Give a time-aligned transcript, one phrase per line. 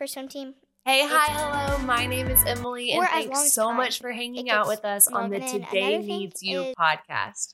[0.00, 0.54] for swim team.
[0.86, 1.84] Hey, hi, hello.
[1.84, 4.66] My name is Emily, and Or as long thanks so time much for hanging out
[4.66, 7.52] with us on the Today Needs You is, podcast.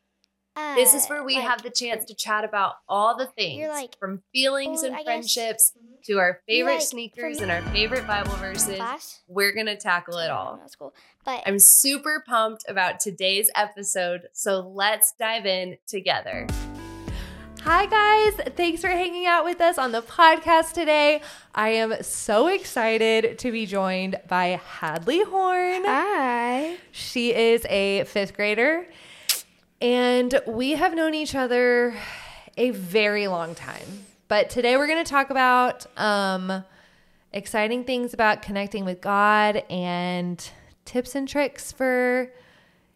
[0.77, 3.67] This is Uh, where we like, have the chance to chat about all the things
[3.67, 5.07] like, from feelings old, and I guess.
[5.07, 5.73] friendships
[6.05, 8.77] to our favorite like, sneakers from and our favorite Bible verses.
[8.77, 9.23] class.
[9.27, 10.59] We're going to tackle it all.
[10.61, 10.95] That's cool.
[11.25, 16.47] But I'm super pumped about today's episode, so let's dive in together.
[17.69, 18.53] Hi, guys.
[18.55, 21.21] Thanks for hanging out with us on the podcast today.
[21.53, 25.83] I am so excited to be joined by Hadley Horne.
[25.85, 26.77] hi.
[26.93, 28.87] She is a fifth grader,
[29.81, 31.97] and we have known each other
[32.57, 34.05] a very long time.
[34.29, 36.63] But today we're going to talk about um,
[37.33, 40.49] exciting things about connecting with God and
[40.85, 42.31] tips and tricks for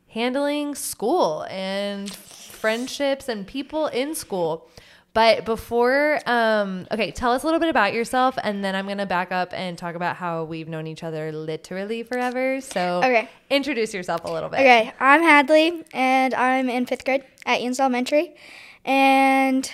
[0.06, 2.16] handling school and
[2.60, 4.68] friendships and people in school.
[5.12, 9.06] But before, um, okay, tell us a little bit about yourself, and then I'm gonna
[9.06, 12.60] back up and talk about how we've known each other literally forever.
[12.60, 13.28] So, Okay.
[13.50, 14.60] introduce yourself a little bit.
[14.60, 18.36] Okay, I'm Hadley, and I'm in fifth grade at Eanes Elementary.
[18.84, 19.68] And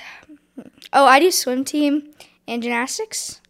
[0.94, 2.12] oh, I do swim team
[2.48, 3.42] and gymnastics.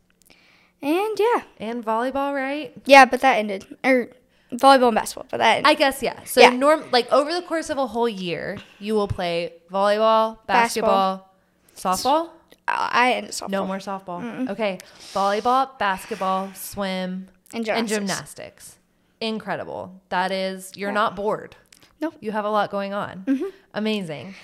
[0.82, 2.72] And yeah, And volleyball, right?
[2.84, 3.64] yeah, but that ended.
[3.84, 4.08] Or
[4.52, 5.70] volleyball and basketball, but that ended.
[5.70, 6.22] I guess yeah.
[6.24, 6.50] So Yeah.
[6.50, 11.32] norm like over the course of a whole year, you will play volleyball, basketball,
[11.76, 12.30] softball.
[12.68, 13.50] I, ended softball.
[13.50, 14.50] No more softball.
[14.50, 14.78] Okay,
[15.12, 17.88] volleyball, basketball, swim, And and gymnastics.
[17.90, 18.76] gymnastics.
[19.20, 20.00] Incredible.
[20.08, 21.54] That is, you're not bored.
[22.00, 22.12] No.
[22.20, 23.24] You have a lot going on.
[23.26, 23.44] Mm-hmm.
[23.72, 24.34] Amazing.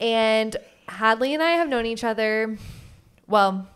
[0.00, 0.56] And
[0.88, 2.58] Hadley and I have known each other.
[3.26, 3.68] Well,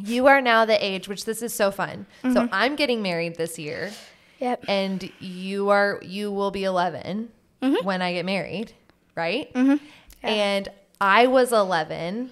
[0.00, 2.06] you are now the age, which this is so fun.
[2.22, 2.46] So mm-hmm.
[2.52, 3.92] I'm getting married this year,
[4.40, 4.64] Yep.
[4.68, 7.30] and you are you will be 11
[7.62, 7.84] mm-hmm.
[7.84, 8.72] when I get married,
[9.14, 9.52] right?
[9.54, 9.84] Mm-hmm.
[10.22, 10.68] And
[11.00, 12.30] I was 11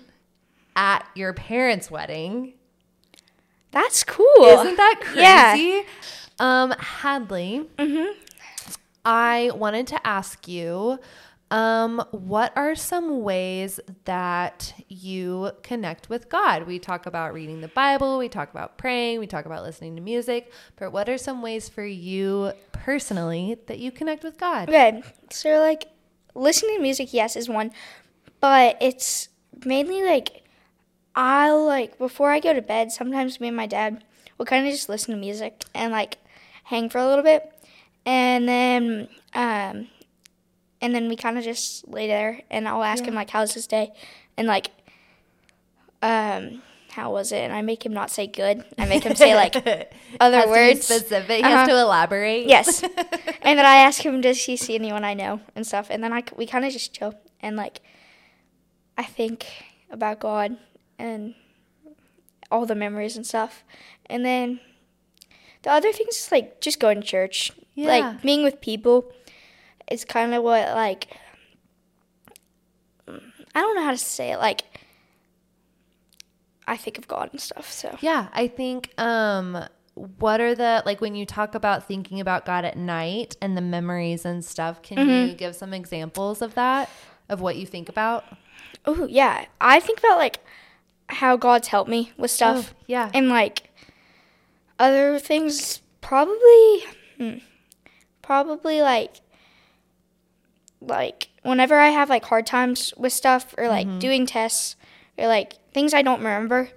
[0.77, 2.55] at your parents' wedding.
[3.71, 4.27] That's cool.
[4.45, 5.21] Isn't that crazy?
[5.21, 5.83] Yeah.
[6.39, 8.19] Um, Hadley, mm-hmm.
[9.05, 10.99] I wanted to ask you,
[11.53, 16.67] um, what are some ways that you connect with God?
[16.67, 20.01] We talk about reading the Bible, we talk about praying, we talk about listening to
[20.01, 24.71] music, but what are some ways for you personally that you connect with God?
[24.71, 25.89] Okay, so like
[26.35, 27.71] listening to music, yes, is one,
[28.41, 29.29] but it's
[29.67, 30.45] mainly like
[31.15, 32.93] I'll like before I go to bed.
[32.93, 34.03] Sometimes me and my dad
[34.39, 36.17] will kind of just listen to music and like
[36.65, 37.53] hang for a little bit,
[38.07, 39.89] and then um,
[40.83, 43.67] and then we kind of just lay there, and I'll ask him like, "How's his
[43.67, 43.93] day?"
[44.37, 44.71] and like,
[46.03, 46.63] um.
[46.95, 47.39] How was it?
[47.39, 48.67] And I make him not say good.
[48.79, 49.87] I make him say like other
[50.21, 50.85] Has to be words.
[50.85, 51.37] specific.
[51.39, 51.57] He Uh-huh.
[51.57, 52.47] has to elaborate.
[52.47, 52.83] Yes.
[53.41, 55.87] and then I ask him, does he see anyone I know and stuff.
[55.89, 57.81] And then I, we kind of just chill and like,
[58.99, 59.47] I think
[59.91, 60.59] about God
[60.99, 61.35] and
[62.51, 63.65] all the memories and stuff.
[64.05, 64.61] And then
[65.63, 67.89] the other things is like just going to church, Yeah.
[67.89, 69.11] like being with people.
[69.93, 71.09] Is kind of what like
[73.09, 74.39] I don't know how to say it.
[74.39, 74.63] Like
[76.67, 77.71] I think of God and stuff.
[77.71, 79.65] So Yeah, I think um
[79.95, 83.61] what are the like when you talk about thinking about God at night and the
[83.61, 85.29] memories and stuff, can Mm-hmm.
[85.31, 86.89] you give some examples of that?
[87.29, 88.25] Of what you think about?
[88.87, 90.39] Oh yeah, I think about like
[91.09, 93.11] how God's helped me with stuff, Oh, yeah.
[93.13, 93.71] and like
[94.79, 95.81] other things.
[96.01, 96.85] Probably,
[97.17, 97.35] hmm,
[98.23, 99.21] probably like
[100.87, 104.77] like whenever I have like hard times with stuff or like doing tests
[105.19, 106.71] or like things I don't remember,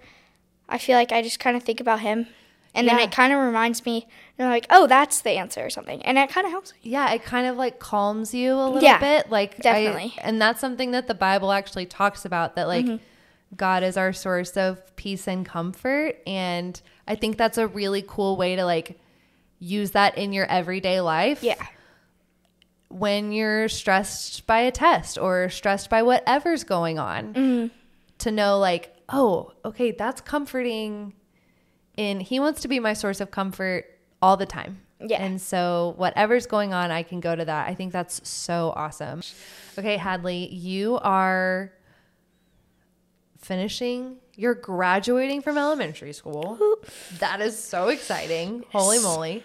[0.70, 2.28] I feel like I just kind of think about Him,
[2.74, 4.08] and then it kind of reminds me.
[4.38, 6.74] Know, like oh, that's the answer or something, and it kind of helps.
[6.74, 6.80] me.
[6.84, 9.30] yeah, it kind of like calms you a little Yeah, bit.
[9.32, 10.14] Like I- definitely.
[10.22, 13.56] and that's something that the Bible actually talks about that like Mm-hmm.
[13.56, 16.18] God is our source of peace and comfort.
[16.28, 19.00] And I think that's a really cool way to like
[19.60, 21.42] use that in your everyday life.
[21.42, 21.56] Yeah,
[22.90, 27.68] when you're stressed by a test or stressed by whatever's going on Mm-hmm.
[28.20, 31.14] to know like oh okay that's comforting
[31.98, 33.86] and he wants to be my source of comfort
[34.22, 34.82] all the time.
[35.00, 35.22] Yeah.
[35.22, 37.68] and so whatever's going on i can go to that.
[37.68, 39.22] I think that's so awesome.
[39.78, 41.74] Okay hadley you are
[43.40, 46.58] finishing you're graduating from elementary school.
[47.20, 48.66] That is so exciting.
[48.72, 49.44] Holy moly.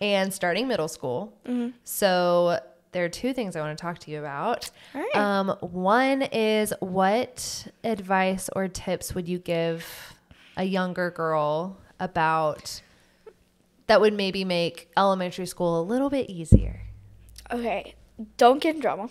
[0.00, 1.36] And starting middle school.
[1.84, 2.58] So
[2.94, 4.70] there are two things I want to talk to you about.
[4.94, 5.16] All right.
[5.16, 10.14] Um, one is what advice or tips would you give
[10.56, 12.80] a younger girl about
[13.86, 16.80] that would maybe make elementary school a little bit easier?
[17.52, 17.94] okay.
[18.36, 19.08] Don't get in drama.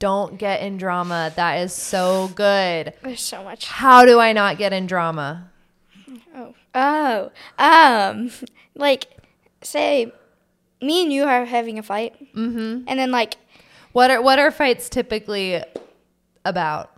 [0.00, 1.32] Don't get in drama.
[1.36, 2.94] That is so good.
[3.02, 3.66] There's so much.
[3.66, 5.50] How do I not get in drama?
[6.34, 6.54] Oh.
[6.74, 7.30] Oh.
[7.58, 8.30] Um.
[8.76, 9.08] Like,
[9.62, 10.10] say,
[10.82, 12.84] me and you are having a fight, mm-hmm.
[12.86, 13.36] and then like
[13.92, 15.62] What are what are fights typically
[16.44, 16.92] about?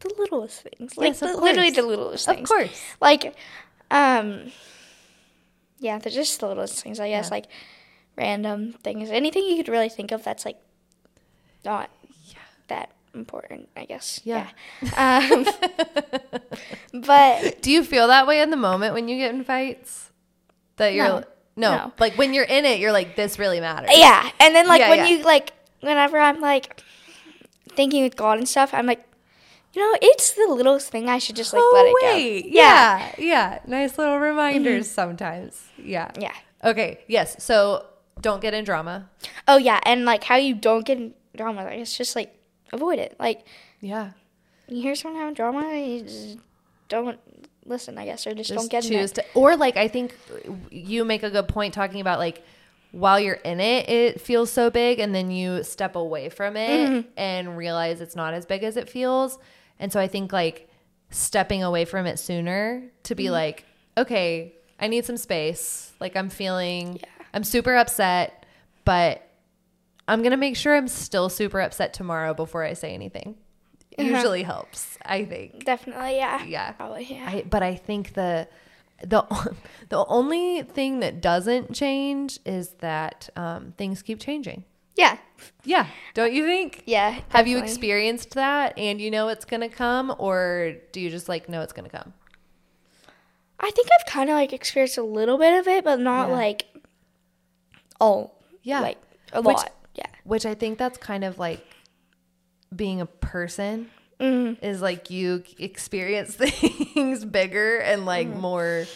[0.00, 2.42] the littlest things, like Yes, the, literally the littlest things.
[2.42, 2.82] Of course.
[3.00, 3.34] Like,
[3.90, 4.52] um.
[5.78, 7.26] Yeah, they're just the littlest things, I guess.
[7.26, 7.34] Yeah.
[7.34, 7.46] Like
[8.16, 10.56] random things, anything you could really think of that's like
[11.64, 11.90] not
[12.68, 14.20] that important, I guess.
[14.24, 14.48] Yeah.
[14.80, 15.28] Yeah.
[15.32, 15.46] Um,
[17.02, 20.10] but Do you feel that way in the moment when you get in fights?
[20.76, 21.24] That you're No.
[21.56, 21.92] No, No.
[21.98, 23.90] like when you're in it, you're like, this really matters.
[23.94, 25.06] Yeah, and then like Yeah, when yeah.
[25.08, 26.82] you like whenever I'm like
[27.70, 29.02] thinking with God and stuff, I'm like,
[29.74, 31.08] you know, it's the littlest thing.
[31.08, 32.42] I should just like let oh, it Oh, wait.
[32.44, 32.48] go.
[32.50, 33.12] Yeah.
[33.18, 33.58] yeah.
[33.66, 34.94] Nice little reminders mm-hmm.
[34.94, 35.62] sometimes.
[35.76, 36.10] Yeah.
[36.18, 36.32] yeah.
[36.64, 37.00] Okay.
[37.08, 37.42] Yes.
[37.44, 37.86] So
[38.20, 39.10] don't get in drama.
[39.46, 42.34] Oh yeah, and like how you don't get in drama, like it's just like
[42.72, 43.16] avoid it.
[43.18, 43.44] Like
[43.80, 44.12] Yeah.
[44.68, 46.38] you hear someone having drama, you just
[46.88, 47.18] don't
[47.66, 49.14] listen, I guess, or just, don't Just get in choose it.
[49.16, 50.16] to, or like I think
[50.70, 52.42] you make a good point talking about like
[52.92, 56.88] while you're in it, it feels so big, and then you step away from it
[56.90, 57.08] Mm-hmm.
[57.16, 59.38] and realize it's not as big as it feels.
[59.78, 60.68] And so I think like
[61.10, 63.16] stepping away from it sooner to Mm-hmm.
[63.16, 63.64] be like,
[63.98, 65.92] okay, I need some space.
[66.00, 67.00] Like I'm feeling,
[67.34, 68.46] I'm super upset,
[68.84, 69.22] but
[70.08, 73.36] I'm gonna make sure I'm still super upset tomorrow before I say anything.
[73.98, 74.08] Uh-huh.
[74.08, 75.64] Usually helps, I think.
[75.64, 76.44] Definitely, yeah.
[76.44, 76.72] Yeah.
[76.72, 77.24] Probably, yeah.
[77.28, 78.46] I, but I think the
[79.02, 79.22] the
[79.88, 84.64] the only thing that doesn't change is that um, things keep changing.
[84.96, 85.18] yeah.
[85.64, 86.82] Yeah, don't you think?
[86.86, 87.20] Yeah.
[87.28, 91.46] Have you experienced that, and you know it's gonna come, or do you just like
[91.48, 92.14] know it's gonna come?
[93.60, 96.34] I think I've kind of like experienced a little bit of it, but not Yeah.
[96.34, 96.64] like
[98.00, 98.30] oh
[98.62, 98.80] Yeah.
[98.80, 98.98] like
[99.32, 99.72] a Which- lot.
[99.94, 100.06] Yeah.
[100.24, 101.64] Which I think that's kind of like
[102.74, 104.64] being a person Mm-hmm.
[104.64, 108.40] is like you experience things bigger and like Mm-hmm.
[108.40, 108.86] more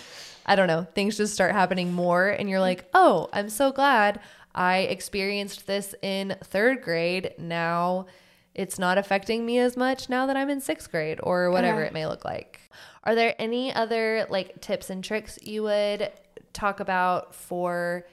[0.47, 4.19] I don't know, things just start happening more and you're like, "Oh, I'm so glad
[4.55, 7.35] I experienced this in 3rd grade.
[7.39, 8.07] Now
[8.55, 11.87] it's not affecting me as much now that I'm in 6th grade or whatever Uh-huh.
[11.89, 12.59] it may look like."
[13.05, 16.11] Are there any other like tips and tricks you would
[16.55, 18.07] talk about for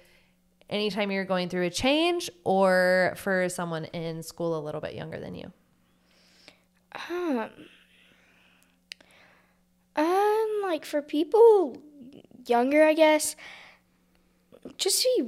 [0.70, 5.20] anytime you're going through a change or for someone in school a little bit younger
[5.20, 5.52] than you?
[7.10, 7.50] Um,
[9.96, 11.78] um, like for people
[12.46, 13.36] younger, I guess,
[14.78, 15.24] just be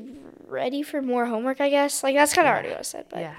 [0.48, 1.62] ready for more homework.
[1.62, 3.36] I guess like that's kind of already what I said, but Yeah.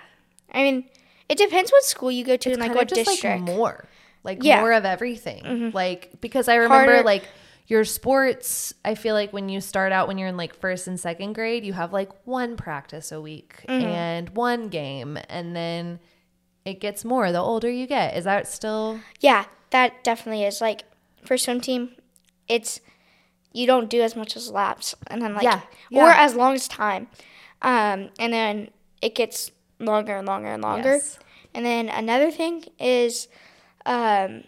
[0.53, 0.85] I mean,
[1.29, 3.23] it depends what school you go to and like what district.
[3.25, 3.85] like more
[4.25, 4.57] like Yeah.
[4.57, 4.63] Mm-hmm.
[4.63, 7.25] more of everything like because i remember Harder- like
[7.71, 10.99] your sports i feel like when you start out when you're in like first and
[10.99, 13.87] second grade you have like one practice a week Mm-hmm.
[13.87, 16.01] and one game and then
[16.65, 20.83] it gets more the older you get is that still yeah, that definitely is like
[21.25, 21.95] for swim team,
[22.49, 22.81] it's
[23.53, 25.61] you don't do as much as laps, and then like Yeah,
[25.93, 27.07] or as long as time,
[27.63, 28.71] um, and then
[29.03, 30.95] it gets longer and longer and longer.
[30.95, 31.19] Yes.
[31.55, 33.29] And then another thing is,
[33.87, 34.45] um,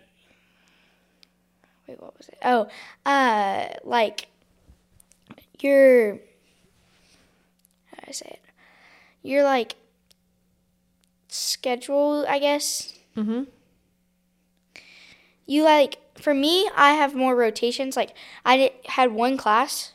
[1.92, 2.38] wait, what was it?
[2.44, 2.68] Oh,
[3.04, 4.28] uh, like
[5.60, 6.14] your,
[7.86, 8.40] how do I say it?
[9.22, 9.76] Your like
[11.28, 12.94] schedule, I guess.
[13.16, 13.44] mm-hmm
[15.46, 17.96] You like for me, I have more rotations.
[17.96, 19.92] Like I did, had one class,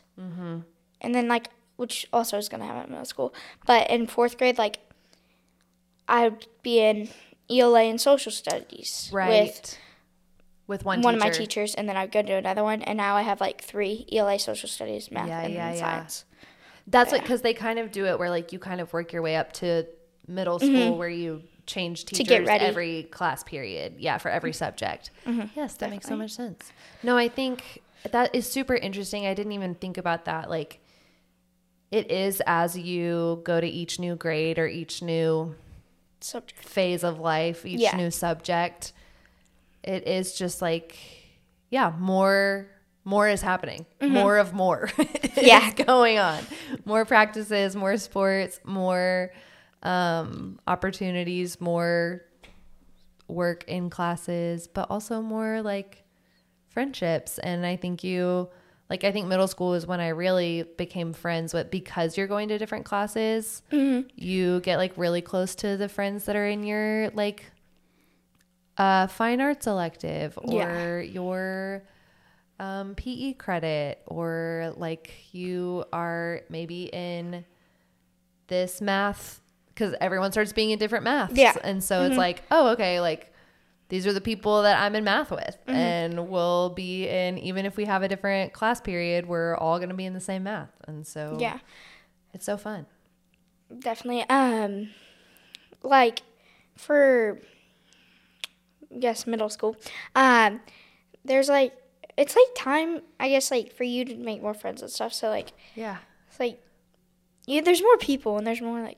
[1.01, 3.33] and then like which also is gonna have at middle school.
[3.65, 4.79] But in fourth grade, like
[6.07, 7.09] I'd be in
[7.49, 9.77] ELA and social studies right with
[10.67, 12.81] with one one of my teachers, and then I'd go to another one.
[12.81, 15.79] And now I have like three ELA social studies, math, Yeah, and yeah, yeah.
[15.79, 16.25] science.
[16.87, 19.21] That's what because they kind of do it where like you kind of work your
[19.21, 19.85] way up to
[20.27, 22.43] middle school where you change teachers Mm-hmm.
[22.43, 22.63] get ready.
[22.63, 22.69] Mm-hmm.
[22.69, 23.95] every class period.
[23.97, 25.11] Yeah, for every subject.
[25.55, 26.71] Yes, that makes so much sense.
[27.03, 27.81] No, I think
[28.11, 29.25] that is super interesting.
[29.25, 30.49] I didn't even think about that.
[30.49, 30.79] Like
[31.91, 35.55] it is as you go to each new grade or each new
[36.19, 36.63] Subject.
[36.63, 37.95] phase of life, each Yeah.
[37.95, 38.91] new subject,
[39.87, 40.97] it is just like,
[41.69, 42.67] yeah, more
[43.03, 43.85] more is happening.
[44.01, 45.45] More of more Mm-hmm.
[45.45, 45.71] Yeah.
[45.71, 46.43] going on.
[46.83, 49.31] More practices, more sports, more
[49.83, 52.23] um, opportunities, more
[53.27, 56.03] work in classes, but also more like
[56.69, 57.37] friendships.
[57.39, 58.49] And I think you
[58.89, 62.47] like I think middle school is when I really became friends with because you're going
[62.49, 63.61] to different classes.
[63.71, 67.45] You get like really close to the friends that are in your like
[68.77, 70.99] uh fine arts elective or Yeah.
[71.01, 71.83] your
[72.59, 77.45] um PE credit or like you are maybe in
[78.47, 81.35] this math because everyone starts being in different maths.
[81.35, 81.53] Yeah.
[81.63, 83.31] And so it's like, oh, okay, like
[83.89, 85.75] these are the people that I'm in math with, Mm-hmm.
[85.75, 89.89] and we'll be in even if we have a different class period, we're all going
[89.89, 91.59] to be in the same math, and so Yeah,
[92.33, 92.85] it's so fun.
[93.79, 94.25] definitely.
[94.29, 94.89] Um,
[95.83, 96.21] like
[96.75, 97.39] for
[98.99, 99.75] yes, middle school.
[100.15, 100.59] Um,
[101.25, 101.73] there's like
[102.17, 103.01] it's like time.
[103.19, 105.13] I guess like for you to make more friends and stuff.
[105.13, 105.97] So like Yeah,
[106.29, 106.61] it's like
[107.45, 108.97] yeah, there's more people and there's more like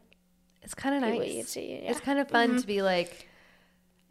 [0.62, 1.48] it's kind of nice.
[1.50, 1.72] see.
[1.72, 1.78] Yeah.
[1.78, 1.90] Mm-hmm.
[1.92, 3.26] It's kind of fun to be like.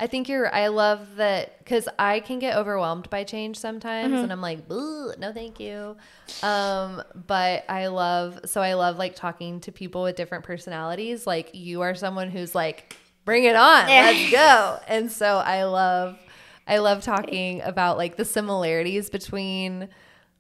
[0.01, 0.55] I think you're.
[0.55, 4.23] I love that because I can get overwhelmed by change sometimes, Mm-hmm.
[4.23, 5.97] and I'm like, no, thank you.
[6.41, 8.39] Um, but I love.
[8.45, 11.27] So I love like talking to people with different personalities.
[11.27, 12.97] Like you are someone who's like,
[13.29, 14.79] bring it on, let's go.
[14.89, 16.19] And so I love.
[16.67, 19.89] I love talking about like the similarities between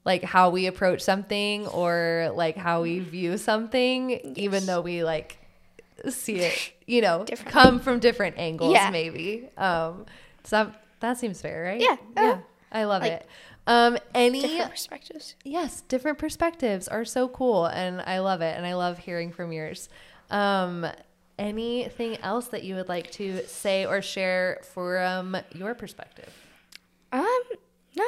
[0.04, 5.38] like how we approach something or like how we view something, even though we like
[6.08, 7.50] see it, you know, Different.
[7.52, 8.90] come from different angles, Yeah.
[8.90, 9.48] maybe.
[9.56, 10.04] Um,
[10.44, 11.80] so that, that seems fair, right?
[11.80, 11.96] Yeah.
[12.16, 12.38] yeah,
[12.70, 13.26] I love Like, it.
[13.66, 15.34] Um, any different perspectives.
[15.44, 19.50] yes, different perspectives are so cool, and I love it, and I love hearing from
[19.52, 19.88] yours.
[20.30, 20.86] Um,
[21.38, 26.32] anything else that you would like to say or share from your perspective?
[27.12, 27.40] Um,
[27.96, 28.04] no,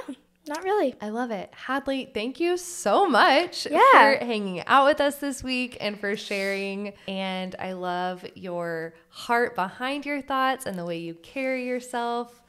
[0.49, 0.95] not really.
[1.01, 1.51] I love it.
[1.55, 3.79] Hadley, thank you so much Yeah.
[3.93, 6.93] for hanging out with us this week and for sharing.
[7.09, 12.43] And I love your heart behind your thoughts and the way you carry yourself.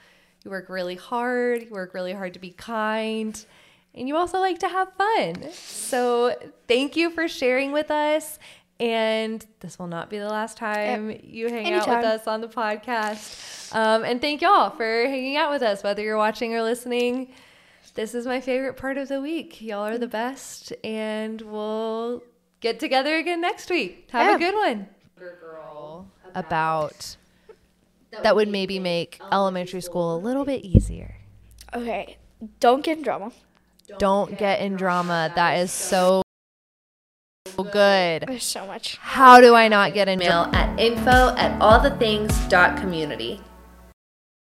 [0.43, 3.45] You work really hard, you work really hard to be kind,
[3.93, 5.51] and you also like to have fun.
[5.53, 6.35] So
[6.67, 8.39] thank you for sharing with us.
[8.81, 12.47] And this will not be the last time you hang out with us on the
[12.47, 13.73] podcast.
[13.75, 17.31] Um, and thank y'all for hanging out with us, whether you're watching or listening
[17.93, 19.61] this is my favorite part of the week.
[19.61, 22.23] Y'all are the best, and we'll
[22.61, 24.07] get together again next week.
[24.11, 24.35] Have Yeah.
[24.35, 24.87] a good one.
[25.17, 27.17] Girl about
[28.23, 31.15] that would maybe make elementary school a little bit easier.
[31.73, 32.17] Okay,
[32.59, 33.31] don't get in drama.
[33.97, 35.31] Don't get in drama.
[35.35, 36.21] That is so
[37.63, 38.25] good.
[38.27, 38.97] There's so much.
[38.97, 43.41] How do I not get in Mail at info at allthethings.community.